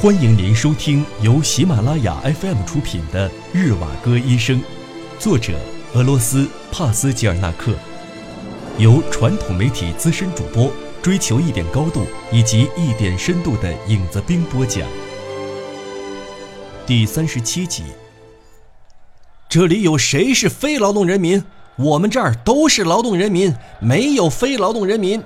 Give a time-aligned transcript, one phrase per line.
[0.00, 4.60] 欢迎您收听由喜马拉雅 FM 出品的《日瓦戈医生》，
[5.18, 5.58] 作者
[5.92, 7.74] 俄罗斯帕斯吉尔纳克，
[8.78, 10.70] 由传统媒体资深主播
[11.02, 14.86] 追求一点高度以及一点深度的影子兵播讲。
[16.86, 17.82] 第三十七集。
[19.48, 21.42] 这里有谁是非劳动人民？
[21.74, 25.20] 我们这儿都是劳动人民，没有非劳动人民。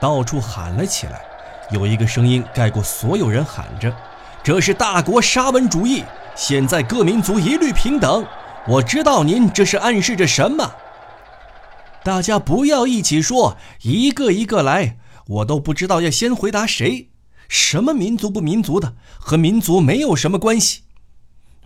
[0.00, 1.24] 到处喊了起来。
[1.70, 3.94] 有一个声音盖过所有人，喊着
[4.42, 6.04] ：“这是大国沙文主义！
[6.34, 8.24] 现在各民族一律平等。”
[8.68, 10.72] 我知道您这是暗示着什么。
[12.02, 14.98] 大家不要一起说，一个一个来。
[15.28, 17.10] 我都不知道要先回答谁。
[17.48, 20.82] 什么民族不民族的，和民族没有什么关系。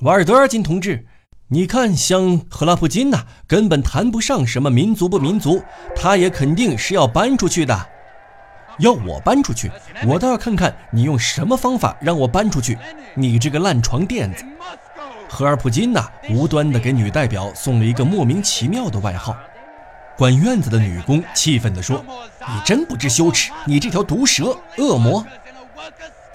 [0.01, 1.06] 瓦尔德尔金同志，
[1.48, 5.62] 你看，像赫拉普金呐，根本谈不上什么民族不民族，
[5.95, 7.87] 他也肯定是要搬出去的。
[8.80, 9.70] 要我搬出去，
[10.07, 12.77] 我倒要看看你用什么方法让我搬出去！
[13.15, 14.45] 你这个烂床垫子！
[15.28, 19.36] 赫尔普金娜无端的给女代表送了一个莫名其妙的外号。
[20.17, 22.05] 管院子的女工气愤地说
[22.41, 23.53] ：“你真不知羞耻！
[23.64, 25.25] 你这条毒蛇、恶魔！”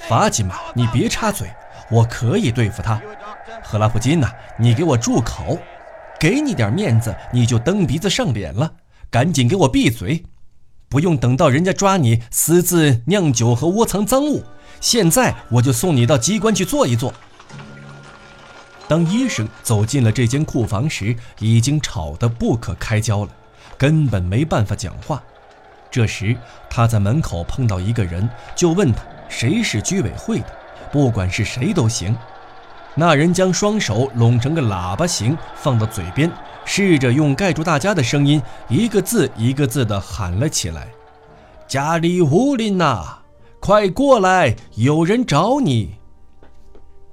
[0.08, 1.50] 法吉玛，你别插嘴，
[1.92, 3.02] 我可以对付他。
[3.64, 5.58] 赫拉普金娜，你给我住口！
[6.20, 8.72] 给你点面子，你就蹬鼻子上脸了！
[9.12, 10.24] 赶紧给我闭嘴！
[10.96, 14.42] 不用等到人家抓你私自酿酒和窝藏赃物，
[14.80, 17.14] 现在我就送你到机关去坐一坐。
[18.88, 23.30] 当医生走进了这间库房时，已经吵得不可开交了，
[23.78, 25.22] 根本没办法讲话。
[25.92, 26.34] 这时
[26.70, 30.58] 他在门口碰到一个人，就问他谁是居委会的，
[30.94, 32.16] 不管是谁都行。
[32.94, 36.32] 那人将双手拢成个喇叭形放到嘴边。
[36.66, 40.90] 试着用盖住大家的声音，一个字一个字地喊了起来
[41.68, 43.20] ：“加里乌林呐，
[43.60, 45.96] 快过来，有人找你！”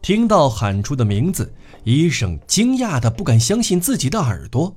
[0.02, 4.76] 听到喊出的名字，医生惊讶的不敢相信自己的耳朵。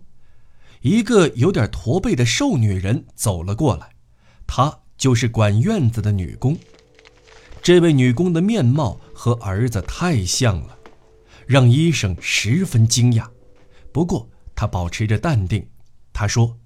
[0.82, 3.90] 一个有点驼背的瘦女人走了过来，
[4.46, 6.56] 她就是管院子的女工。
[7.64, 10.78] 这位女工的面貌和儿子太像了，
[11.48, 13.26] 让医生十分惊讶。
[13.92, 15.68] 不过，他保持着淡定，
[16.14, 16.58] 他说：“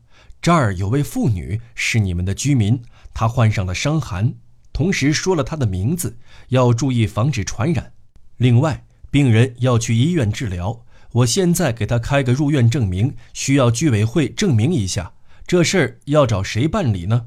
[0.41, 2.81] 这儿有位妇女是你们的居民，
[3.13, 4.35] 她患上了伤寒，
[4.71, 6.17] 同时说了她的名字，
[6.49, 7.93] 要注意防止传染。
[8.37, 15.13] 另外，病人要去医院治疗，我现在给她开个入院证明，需要居委会证明一下。
[15.47, 17.25] 这事儿要找谁办理呢？”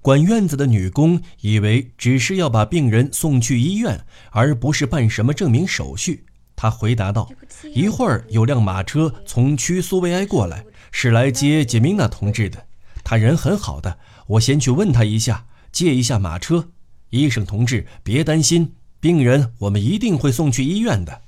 [0.00, 6.26] 管院子的女工以为只是要把病人送去医院，而不是办什么证明手续。
[6.56, 7.28] 他回答道
[7.74, 12.64] ：“一会儿有辆马车从区苏维埃过来，是来接杰明娜同志的。
[13.02, 16.68] 他人很好的，我先去问他一下，借一下马车。
[17.10, 21.20] 医生同志，别担心，病人我们一定会送去医院的。”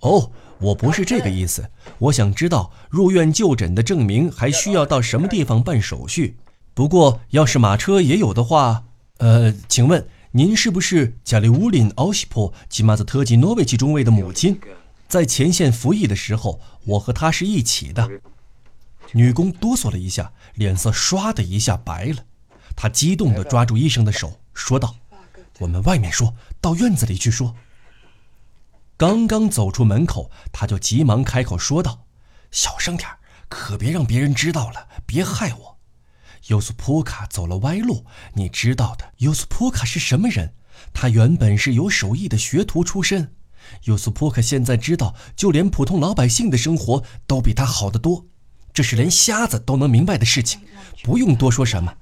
[0.00, 0.30] 哦，
[0.60, 1.68] 我不是这个意思，
[1.98, 6.36] 我想知道入院就诊的证明还需要到什么地方办手续。
[6.74, 8.84] 不过要是马车也有的话，
[9.18, 10.06] 呃，请问。
[10.36, 14.60] 您是不是加里乌林奥西普吉马兹特吉诺维奇中尉的母亲？
[15.06, 18.10] 在前线服役的时候，我和他是一起的。
[19.12, 22.24] 女工哆嗦了一下，脸色唰的一下白了。
[22.74, 24.96] 她激动地抓住医生的手，说道
[25.60, 27.54] ：“我们外面说，到院子里去说。”
[28.98, 32.06] 刚刚走出门口，他就急忙开口说道
[32.50, 33.08] ：“小声点
[33.48, 35.73] 可别让别人知道了，别害我。”
[36.48, 39.12] 尤斯普卡走了歪路，你知道的。
[39.18, 40.52] 尤斯普卡是什么人？
[40.92, 43.34] 他原本是有手艺的学徒出身。
[43.84, 48.26] 尤斯普卡现在知道，就连普通老百姓的生活都比他好得多，
[48.74, 50.60] 这是连瞎子都能明白的事情，
[51.02, 51.94] 不用多说什么。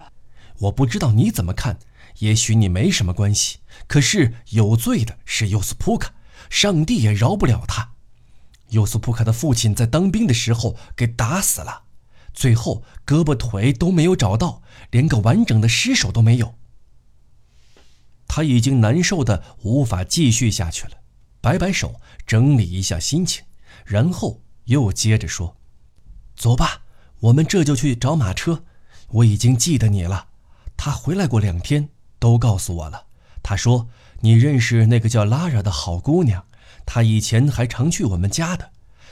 [0.59, 1.79] 我不知道你怎么看，
[2.19, 3.59] 也许你没什么关系。
[3.87, 6.13] 可是有罪的是尤斯普卡，
[6.51, 7.93] 上帝也饶不了他。
[8.71, 11.83] 尤斯普卡的父亲在当兵的时候给打死了。
[12.33, 16.55] 最后，胳膊腿都没有找到，连个完整的尸首都没有。
[18.27, 20.93] 他已经难受的无法继续下去了，
[21.43, 23.45] 摆摆手，整理一下心情，
[23.85, 25.59] 然后又接着说
[26.35, 26.83] ：“走吧，
[27.21, 28.65] 我们这就去找马车。
[29.09, 30.29] 我已经记得你了，
[30.79, 33.07] 他回来过两天，都告诉我了。
[33.43, 33.89] 他说
[34.21, 36.47] 你认识那个叫拉拉的好姑娘，
[36.87, 38.71] 她以前还常去我们家的，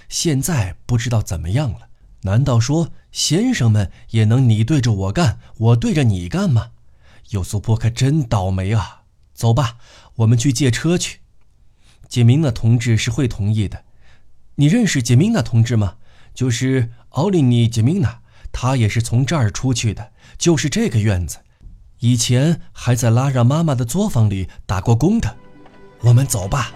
[0.09, 1.89] 现在不知道怎么样了。”
[2.23, 6.73] 难道说先生们也能你对着我干，我对着你干吗？
[7.31, 9.03] 尤苏波可真倒霉啊！
[9.33, 9.77] 走吧，
[10.17, 11.21] 我们去借车去。
[12.09, 13.85] 杰明娜同志是会同意的。
[14.57, 15.97] 你认识杰明娜同志吗？
[16.35, 18.21] 就是奥利尼·杰明娜，
[18.53, 21.39] 她也是从这儿出去的，就是这个院子，
[22.01, 25.37] 以前还在拉让妈妈的作坊里打过工的。
[26.03, 26.73] 我们走吧。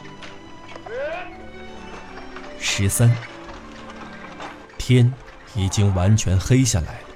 [2.58, 3.14] 十三，
[4.79, 5.12] 天
[5.56, 7.08] 已经完全黑下来了，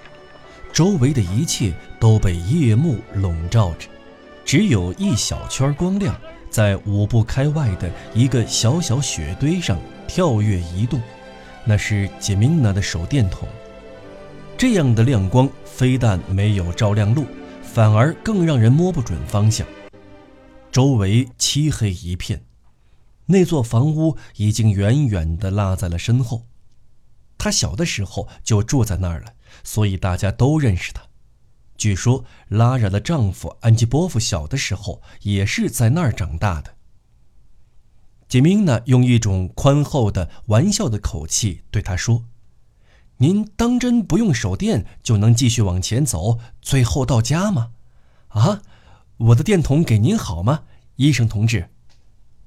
[0.73, 3.89] 周围的一切都被夜幕笼罩着，
[4.45, 6.19] 只有一小圈光亮
[6.51, 11.01] 在五步开外的一个小小雪堆上跳跃移动，
[11.65, 13.49] 那是杰明娜的手电筒。
[14.57, 17.27] 这样的亮光非但没有照亮路，
[17.63, 19.67] 反而更让人摸不准方向。
[20.73, 22.41] 周围漆黑一片。
[23.27, 26.43] 那座房屋已经远远地落在了身后，
[27.39, 31.03] 他小的时候就住在那儿了，所以大家都认识他。
[31.77, 36.75] 据说拉拉的丈夫安吉波夫小的时候也是在那儿长大的。
[38.29, 42.25] 杰明娜用一种宽厚的玩笑的口气对他说
[43.19, 47.71] ：“您当真不用手电就能继续往前走，最后到家吗？
[48.29, 48.61] 啊，
[49.17, 50.65] 我的电筒给您好吗，
[50.97, 51.71] 医生同志？”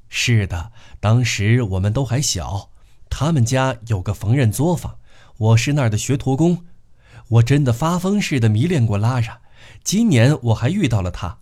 [0.10, 2.71] 是的，当时我们都还小，
[3.12, 4.98] 他们家有个缝纫作坊，
[5.38, 6.66] 我是那儿的学徒工。
[7.28, 9.42] 我真的发疯似的迷恋过拉拉。
[9.84, 11.40] 今年我还遇到了他，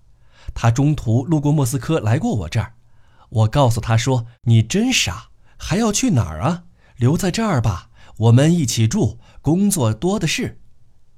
[0.53, 2.73] 他中途路过莫斯科来过我这儿。
[3.29, 6.63] 我告诉他说：“你真傻，还要去哪儿啊？
[6.97, 10.59] 留在这儿吧，我们一起住，工作多的是。”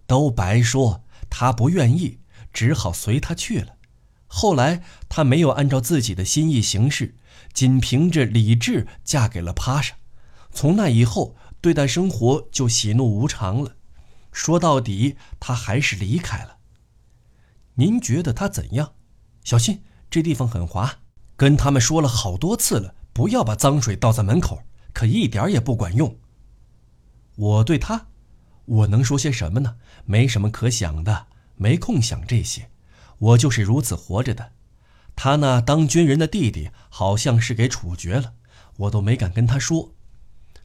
[0.05, 2.19] 都白说，他不愿意，
[2.51, 3.77] 只好随他去了。
[4.27, 7.15] 后来他没有按照自己的心意行事。
[7.53, 9.95] 仅凭着理智嫁给了帕莎，
[10.51, 13.75] 从那以后对待生活就喜怒无常了。
[14.31, 16.57] 说到底，他还是离开了。
[17.75, 18.93] 您觉得他怎样？
[19.43, 20.99] 小心，这地方很滑。
[21.35, 24.63] 跟他们说了好多次了，不要把脏水倒在门口，
[24.93, 26.17] 可一点也不管用。
[27.35, 28.07] 我对他，
[28.65, 29.77] 我能说些什么呢？
[30.05, 32.69] 没什么可想的，没空想这些。
[33.17, 34.51] 我就是如此活着的。
[35.15, 38.33] 他那当军人的弟弟好像是给处决了，
[38.77, 39.93] 我都没敢跟他说。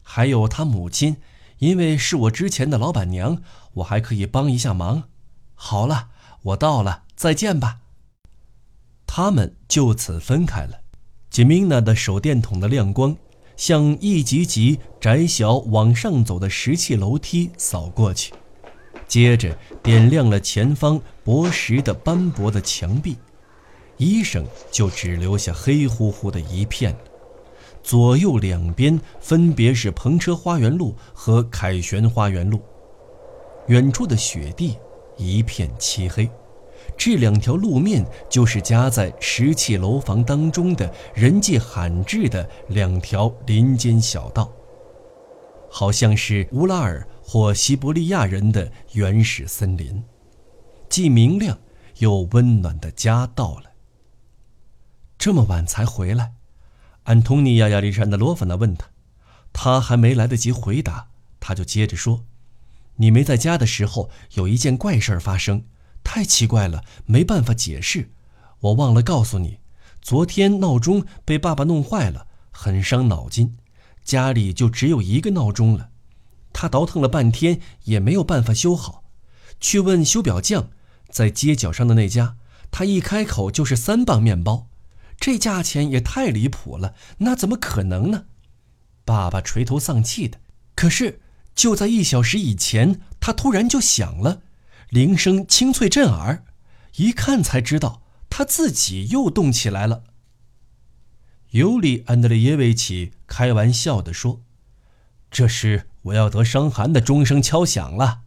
[0.09, 1.17] 还有他母亲，
[1.59, 3.41] 因为是我之前的老板娘，
[3.73, 5.03] 我还可以帮一下忙。
[5.53, 6.07] 好了，
[6.43, 7.79] 我到了，再见吧。
[9.05, 10.79] 他们就此分开了。
[11.29, 13.17] 吉米娜的手电筒的亮光，
[13.57, 18.33] 向一级级窄小往上走的石砌楼梯扫过去，
[19.09, 23.17] 接着点亮了前方薄实的斑驳的墙壁。
[23.97, 26.95] 医生就只留下黑乎乎的一片，
[27.87, 32.59] 左右两边分别是篷车花园路和凯旋花园路。
[33.67, 34.77] 远处的雪地
[35.15, 36.29] 一片漆黑，
[36.97, 44.51] 这两条路面就是夹在石砌楼房当中的人迹罕至的两条林间小道，
[45.69, 50.03] 好像是乌拉尔或西伯利亚人的原始森林。
[50.89, 51.57] 既明亮
[51.99, 53.71] 又温暖的家到了。
[55.17, 56.33] 这么晚才回来，
[57.07, 58.89] 安东尼亚·亚历山德罗夫娜问他，
[59.53, 61.07] 他还没来得及回答，
[61.39, 62.25] 他就接着说
[62.97, 65.63] ：“你没在家的时候，有一件怪事儿发生，
[66.03, 68.09] 太奇怪了，没办法解释。
[68.59, 69.59] 我忘了告诉你，
[70.01, 73.55] 昨天闹钟被爸爸弄坏了，很伤脑筋。
[74.03, 75.91] 家里就只有一个闹钟了，
[76.51, 79.05] 他倒腾了半天也没有办法修好。
[79.61, 80.71] 去问修表匠，
[81.09, 82.35] 在街角上的那家，
[82.69, 84.67] 他一开口就是三磅面包。”
[85.19, 88.25] 这价钱也太离谱了，那怎么可能呢？
[89.03, 90.39] 爸爸垂头丧气的。
[90.75, 91.21] 可是
[91.55, 94.43] 就在一小时以前，他突然就响了，
[94.89, 96.45] 铃声清脆震耳，
[96.97, 100.03] 一看才知道他自己又动起来了。
[101.51, 104.43] 尤里·安德烈耶维奇开玩笑地说
[105.31, 108.21] ：“这是我要得伤寒的钟声敲响了。”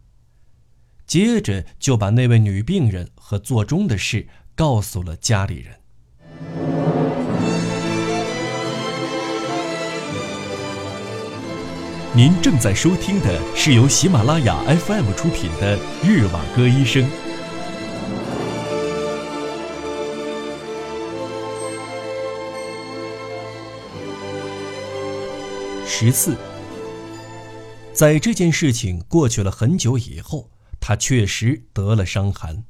[1.07, 6.70] 接着就把那位女病人和做钟的事告诉了家里人。
[12.13, 17.01] 您正在收听的是由喜马拉雅 FM 出品的《日瓦戈医生》。
[25.87, 26.35] 十四，
[27.93, 30.51] 在这件事情过去了很久以后，
[30.81, 32.65] 他确实得了伤寒。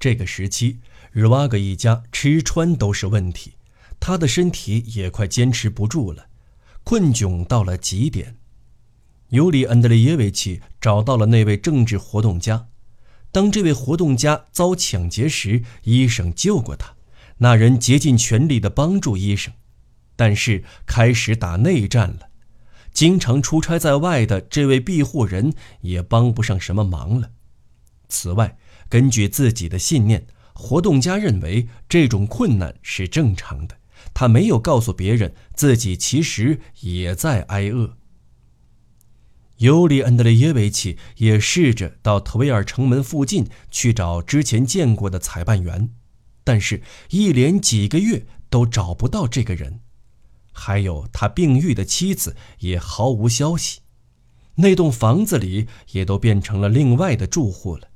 [0.00, 0.80] 这个时期，
[1.12, 3.52] 日瓦戈一家吃穿都是问题，
[4.00, 6.26] 他的身体也快坚持不住了，
[6.82, 8.38] 困窘到了极点。
[9.30, 12.68] 尤里·安德烈耶维奇找到了那位政治活动家。
[13.32, 16.94] 当这位活动家遭抢劫时，医生救过他。
[17.38, 19.52] 那人竭尽全力地帮助医生，
[20.16, 22.28] 但是开始打内战了。
[22.94, 25.52] 经常出差在外的这位庇护人
[25.82, 27.32] 也帮不上什么忙了。
[28.08, 28.56] 此外，
[28.88, 33.76] 根据自己的信念，活动家认为这种困难是正常的，
[34.14, 37.98] 他没有告诉别人自己其实也在挨饿。
[39.58, 45.90] 尤里·安德烈耶维奇也试着到特维尔城门附近去找之前见过的采办员，
[46.44, 49.80] 但是，一连几个月都找不到这个人。
[50.52, 53.80] 还有他病愈的妻子也毫无消息，
[54.56, 57.88] 那栋房子里也都变成了另外的住户了。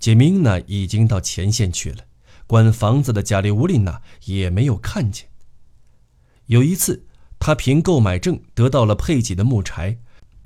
[0.00, 2.04] 杰明娜已经到前线去了，
[2.48, 5.28] 管房子的加里乌琳娜也没有看见。
[6.46, 7.06] 有一次，
[7.38, 9.98] 他凭购买证得到了佩吉的木柴。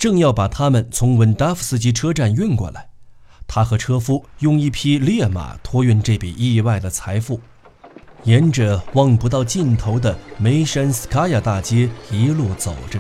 [0.03, 2.89] 正要把他们从温达夫斯基车站运过来，
[3.47, 7.41] 他和车夫用一匹烈马托运这笔意外的财富，
[8.25, 12.99] 沿着望不到尽头的梅山斯卡亚大街一路走着。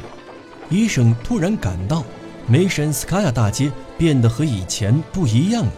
[0.71, 2.05] 医生突然感到
[2.47, 5.73] 梅山斯卡亚大街变得和以前不一样了，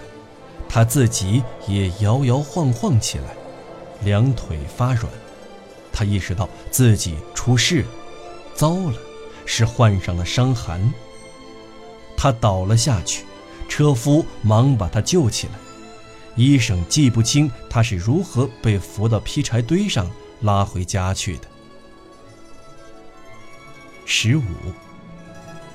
[0.68, 3.34] 他自己也摇摇晃晃起来，
[4.04, 5.10] 两腿发软。
[5.90, 7.88] 他意识到自己出事了，
[8.54, 8.98] 糟了，
[9.46, 10.92] 是患上了伤寒。
[12.24, 13.22] 他倒了下去，
[13.68, 15.52] 车夫忙把他救起来。
[16.36, 21.42] 医生记不清他是如何被扶到劈柴堆上拉回家去的。
[24.06, 24.42] 十五，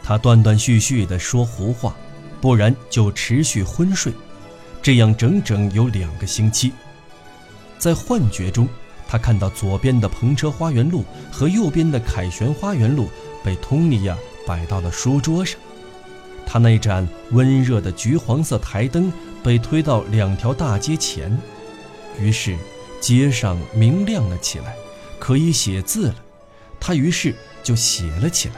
[0.01, 1.95] 他断断续续地说胡话，
[2.41, 4.11] 不然就持续昏睡，
[4.81, 6.73] 这样整整有两个星期。
[7.77, 8.67] 在幻觉中，
[9.07, 13.07] 他看到左边的篷车花园路和右边的凯旋花园路
[13.43, 15.59] 被通尼亚摆到了书桌上。
[16.51, 19.13] 他那盏温热的橘黄色台灯
[19.43, 21.37] 被推到两条大街前，
[22.19, 22.57] 于是
[22.99, 24.75] 街上明亮了起来，
[25.19, 26.15] 可以写字了。
[26.79, 28.55] 他于是就写了起来。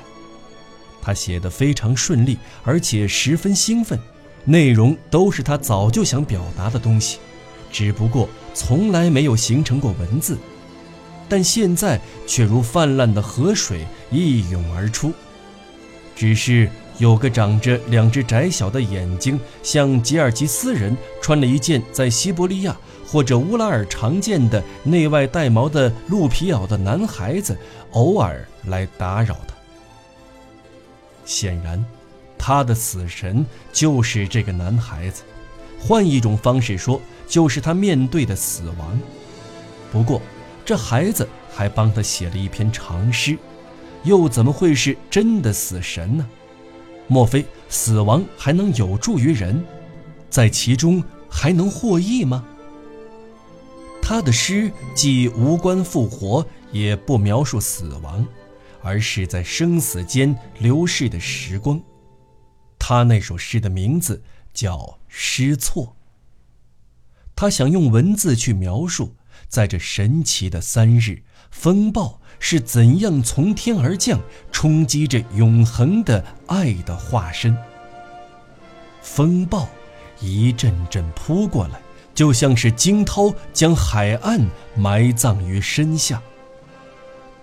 [1.02, 4.00] 他写得非常顺利，而且十分兴奋，
[4.46, 7.18] 内容都是他早就想表达的东西，
[7.74, 10.38] 只不过从来没有形成过文字，
[11.28, 15.12] 但现在却如泛滥的河水一涌而出，
[16.16, 16.70] 只是。
[16.98, 27.58] 有个长着两只窄小的眼睛，像吉尔吉斯人穿了一件在西伯利亚或者乌拉尔常见的内外带毛的鹿皮袄的男孩子，
[27.92, 29.56] 偶尔来打扰他。
[31.26, 31.84] 显然，
[32.38, 35.24] 他的死神就是这个男孩子，
[35.80, 39.00] 换一种方式说，就是他面对的死亡。
[39.92, 40.22] 不过，
[40.64, 43.38] 这孩子还帮他写了一篇长诗，
[44.04, 46.28] 又怎么会是真的死神呢？
[47.12, 49.62] 莫非死亡还能有助于人，
[50.30, 52.48] 在其中还能获益吗？
[54.02, 58.26] 他的诗既无关复活，也不描述死亡，
[58.82, 61.82] 而是在生死间流逝的时光。
[62.80, 64.78] 他那首诗的名字叫
[65.10, 65.84] 《失错》。
[67.36, 69.18] 他想用文字去描述，
[69.50, 72.21] 在这神奇的三日，风暴。
[72.44, 74.20] 是怎样从天而降，
[74.52, 77.56] 冲击着永恒的爱的化身？
[79.02, 79.70] 风暴
[80.20, 81.80] 一阵阵扑过来，
[82.16, 84.42] 就像是惊涛将海岸
[84.76, 86.22] 埋葬于身下。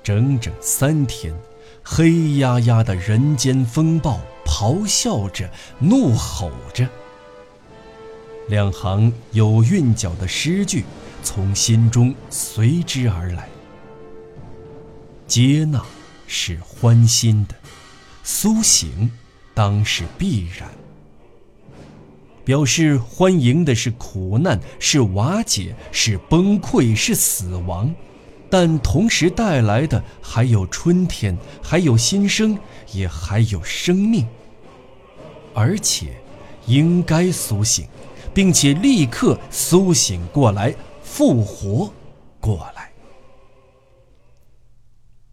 [0.03, 1.33] 整整三天，
[1.83, 6.87] 黑压压的人间风暴咆哮着，怒吼着。
[8.49, 10.85] 两行有韵脚的诗句
[11.23, 13.49] 从心中随之而来。
[15.29, 15.85] 接纳
[16.27, 17.55] 是欢欣的，
[18.25, 19.11] 苏醒
[19.53, 20.69] 当是必然。
[22.47, 27.95] 表示欢迎的是苦难，是瓦解，是崩溃，是死亡，
[28.49, 32.59] 但同时带来的还有春天，还有新生，
[32.93, 34.27] 也还有生命。
[35.53, 36.17] 而且，
[36.65, 37.87] 应该苏醒，
[38.33, 41.93] 并且立刻苏醒过来，复活
[42.41, 42.78] 过来。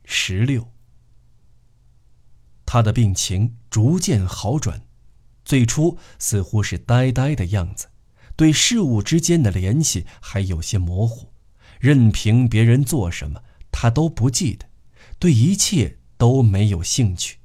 [0.06, 0.72] 十六，
[2.66, 4.82] 他的病情逐渐好转，
[5.44, 7.88] 最初似乎是呆呆的样子，
[8.36, 11.32] 对事物之间的联系还有些模糊，
[11.80, 14.68] 任凭别人做什么，他都不记得，
[15.18, 17.40] 对一切都没有兴趣。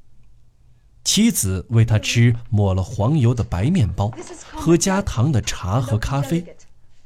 [1.02, 4.12] 妻子为他吃抹了黄油的白面包，
[4.52, 6.56] 喝加糖的茶和咖啡，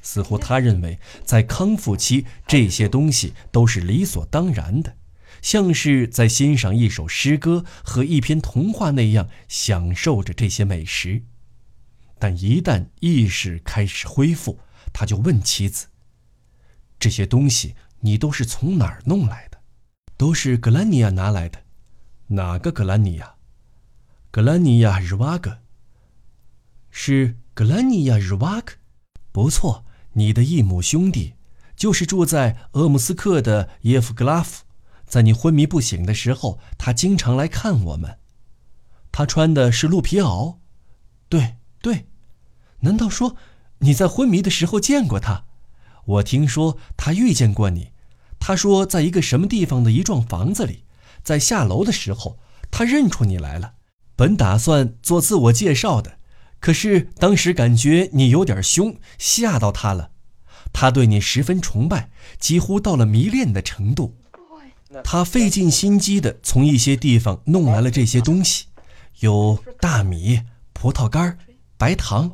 [0.02, 4.96] 似乎他认为在康复期这些东西都是理所当然的。
[5.44, 11.22] 像是在欣赏一首诗歌和一篇童话那样享受着这些美食，
[12.18, 14.58] 但一旦意识开始恢复，
[14.94, 15.88] 他就问妻子
[16.98, 19.58] ：“这些东西你都是从哪儿弄来的？
[20.16, 21.58] 都是格兰尼亚拿来的？
[22.28, 23.34] 哪个格兰尼亚？
[24.30, 25.58] 格兰尼亚日瓦格。
[26.90, 28.76] 是格兰尼亚日瓦克？
[29.30, 29.84] 不错，
[30.14, 31.34] 你的异母兄弟，
[31.76, 34.64] 就是住在鄂木斯克的耶夫格拉夫。
[35.14, 38.18] 在你昏迷不醒的时候，他经常来看我们。
[39.12, 40.56] 他穿的是鹿皮袄。
[41.28, 42.08] 对对，
[42.80, 43.36] 难道说
[43.78, 45.44] 你在昏迷的时候见过他？
[46.04, 47.92] 我听说他遇见过你。
[48.40, 50.82] 他说，在一个什么地方的一幢房子里，
[51.22, 52.40] 在下楼的时候，
[52.72, 53.74] 他认出你来了。
[54.16, 56.18] 本打算做自我介绍的，
[56.58, 60.10] 可是当时感觉你有点凶，吓到他了。
[60.72, 64.16] 他对你十分崇拜，几乎到了迷恋的程度。
[65.02, 68.66] 他费尽心机的从一些地方弄来了这些东西，
[69.20, 71.38] 有大米、葡萄干、
[71.76, 72.32] 白糖。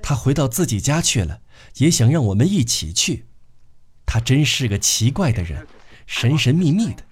[0.00, 1.40] 他回到自己家去了，
[1.78, 3.26] 也想让我们一起去。
[4.06, 5.66] 他真是个奇怪的人，
[6.06, 7.02] 神神秘秘的。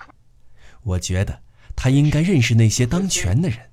[0.83, 1.41] 我觉得
[1.75, 3.71] 他应该认识那些当权的人。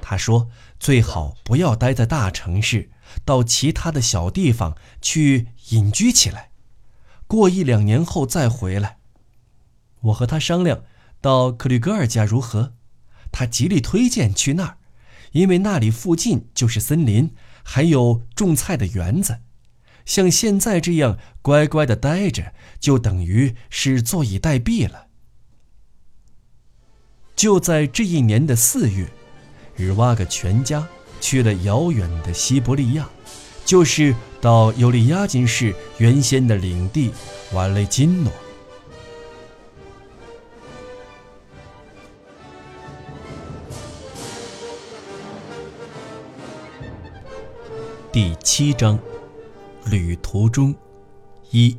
[0.00, 0.48] 他说
[0.80, 2.90] 最好不要待在大城市，
[3.24, 6.50] 到其他的小地方去隐居起来，
[7.26, 8.98] 过一两年后再回来。
[10.04, 10.84] 我和他商量，
[11.20, 12.74] 到克吕格尔家如何？
[13.32, 14.78] 他极力推荐去那儿，
[15.32, 19.40] 因为那里附近就是森林，还有种菜的园子。
[20.04, 25.06] 像现在这样乖乖的待着，就等于是坐以待毙了。
[27.34, 29.08] 就在这一年的四月，
[29.76, 30.86] 日瓦格全家
[31.20, 33.08] 去了遥远的西伯利亚，
[33.64, 37.10] 就是到尤利亚金市原先的领地
[37.52, 38.30] 瓦雷金诺。
[48.14, 48.96] 第七章，
[49.86, 50.72] 旅途中，
[51.50, 51.76] 一。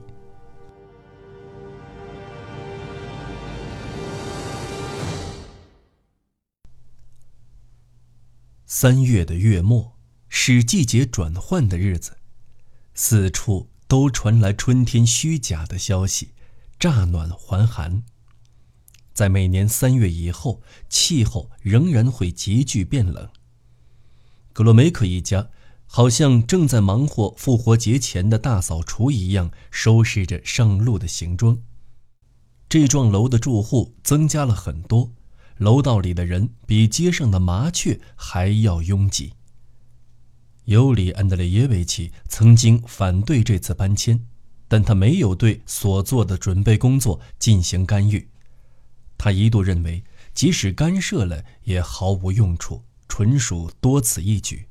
[8.65, 12.17] 三月的月末是季节转换的日子，
[12.93, 16.33] 四处都传来春天虚假的消息，
[16.77, 18.03] 乍暖还寒。
[19.13, 23.29] 在每年三月以后，气候仍然会急剧变冷。
[24.51, 25.47] 格罗梅克一家。
[25.87, 31.57] 好像正在忙活复活节前的大扫除一样，收拾着上路的行装。
[32.67, 35.13] 这幢楼的住户增加了很多，
[35.57, 39.33] 楼道里的人比街上的麻雀还要拥挤。
[40.65, 44.25] 尤里安德烈耶维奇曾经反对这次搬迁，
[44.67, 48.27] 但他没有对所做的准备工作进行干预。
[49.17, 54.65] 他一度认为，即使干涉了也毫无用处，纯属多此一举。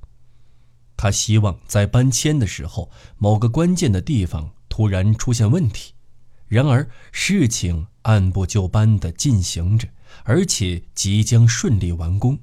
[1.05, 5.93] 他希望在搬迁的时候，某个关键的地方突然出现问题。
[6.49, 9.87] 然而，事情按部就班地进行着，
[10.23, 12.39] 而且即将顺利完工。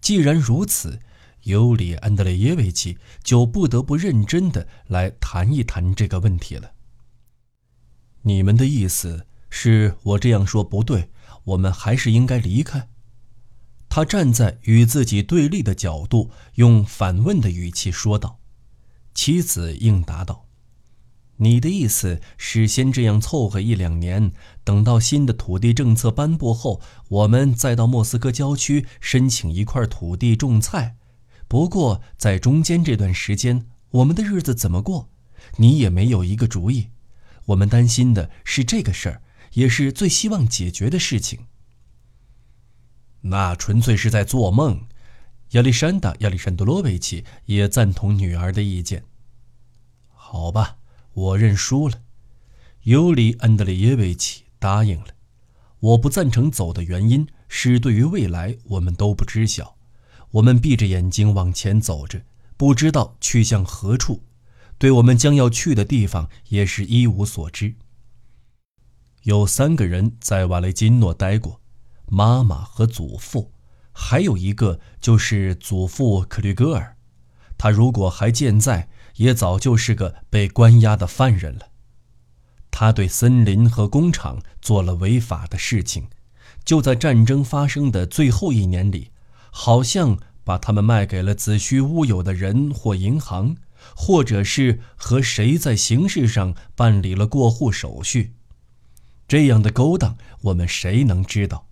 [0.00, 1.00] 既然如此，
[1.42, 6.70] 尤里安德烈耶维奇就不得不认真地来谈一谈这个问题了。
[8.22, 11.10] 你们的意思是我这样说不对，
[11.42, 12.88] 我们还是应该离开？
[13.88, 18.38] 他站在与自己对立的角度，用反问的语气说道
[19.14, 20.46] ：“妻子应答道
[21.40, 30.96] ：‘你的意思是先这样凑合一两年，等到新的土地政策颁布后，我们再到莫斯科郊区申请一块土地种菜。
[31.48, 35.08] 不过在中间这段时间，我们的日子怎么过？
[35.56, 36.88] 你也没有一个主意。
[37.46, 39.22] 我们担心的是这个事儿，
[39.54, 41.46] 也是最希望解决的事情。’”
[43.22, 44.86] 那纯粹是在做梦。
[45.52, 49.04] 亚历山大·亚历山德罗维奇也赞同女儿的意见。
[50.08, 50.76] 好吧，
[51.14, 52.02] 我认输了。
[52.82, 55.08] 尤里·安德烈耶维奇答应了。
[55.80, 59.76] 我不赞成走的原因是，对于未来我们都不知晓。
[60.32, 62.22] 我们闭着眼睛往前走着，
[62.56, 64.22] 不知道去向何处，
[64.76, 67.74] 对我们将要去的地方也是一无所知。
[69.22, 71.57] 有三个人在瓦雷金诺待过。
[72.08, 73.52] 妈妈和祖父，
[73.92, 76.96] 还有一个就是祖父克吕格尔，
[77.56, 81.68] 他如果还健在，也早就是个被关押的犯人了。
[82.70, 86.08] 他对森林和工厂做了违法的事情，
[86.64, 89.10] 就在战争发生的最后一年里，
[89.50, 93.56] 好像把他们卖给了子虚乌有的人或银行，
[93.96, 98.34] 或者是和谁在形式上办理了过户手续。
[99.26, 101.67] 这样的勾当，我们谁能知道？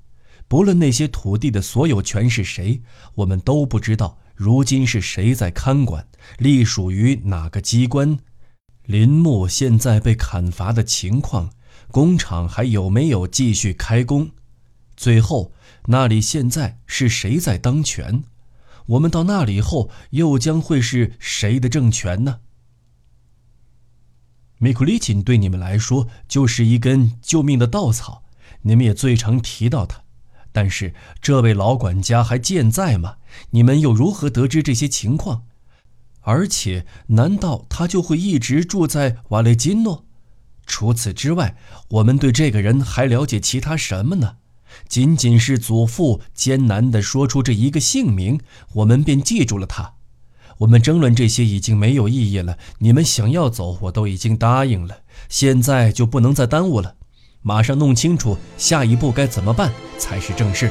[0.48, 2.82] 不论那些土地的所有权是谁，
[3.16, 4.18] 我们都不知道。
[4.34, 6.06] 如今是谁在看管，
[6.38, 8.18] 隶属于哪个机关？
[8.84, 11.50] 林木现在被砍伐的情况，
[11.90, 14.30] 工厂还有没有继续开工？
[14.96, 15.52] 最后，
[15.86, 18.22] 那里现在是谁在当权？
[18.86, 22.40] 我们到那里后，又将会是谁的政权呢？
[24.58, 28.22] 米库里钦对你们来说就是一根救命的稻草，
[28.62, 30.05] 你们也最常提到他。
[30.56, 33.16] 但是这位老管家还健在吗？
[33.50, 35.42] 你们又如何得知这些情况？
[36.22, 40.06] 而且，难道他就会一直住在瓦雷金诺？
[40.64, 44.36] 除此之外，我们对这个人还了解其他什么呢？
[44.88, 48.40] 仅仅是祖父艰难地说出这一个姓名，
[48.76, 49.96] 我们便记住了他。
[50.60, 52.56] 我们争论这些已经没有意义了。
[52.78, 56.94] 你们想要走，我都已经答应了，现在就不能再耽误了。
[57.46, 60.68] 马上弄清楚下一步该怎么办才是正事。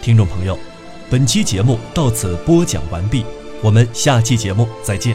[0.00, 0.58] 听众朋友，
[1.10, 3.22] 本期节目到此播讲完毕，
[3.62, 5.14] 我们下期节目再见。